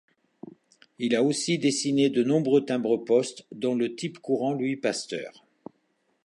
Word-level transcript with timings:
Il 0.97 1.15
a 1.15 1.21
aussi 1.21 1.59
dessiné 1.59 2.09
de 2.09 2.23
nombreux 2.23 2.65
timbres-poste 2.65 3.45
dont 3.51 3.75
le 3.75 3.93
type 3.93 4.17
courant 4.17 4.51
Louis 4.51 4.75
Pasteur. 4.75 5.45